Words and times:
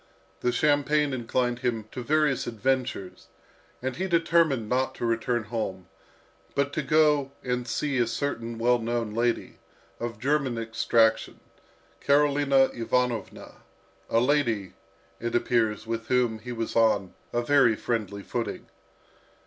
The 0.39 0.51
champagne 0.51 1.13
inclined 1.13 1.59
him 1.59 1.85
to 1.91 2.01
various 2.01 2.47
adventures, 2.47 3.27
and 3.83 3.97
he 3.97 4.07
determined 4.07 4.67
not 4.67 4.95
to 4.95 5.05
return 5.05 5.43
home, 5.43 5.89
but 6.55 6.73
to 6.73 6.81
go 6.81 7.33
and 7.43 7.67
see 7.67 7.99
a 7.99 8.07
certain 8.07 8.57
well 8.57 8.79
known 8.79 9.13
lady, 9.13 9.59
of 9.99 10.17
German 10.17 10.57
extraction, 10.57 11.39
Karolina 12.03 12.71
Ivanovna, 12.73 13.57
a 14.09 14.19
lady, 14.19 14.73
it 15.19 15.35
appears, 15.35 15.85
with 15.85 16.07
whom 16.07 16.39
he 16.39 16.51
was 16.51 16.75
on 16.75 17.13
a 17.31 17.43
very 17.43 17.75
friendly 17.75 18.23
footing. 18.23 18.65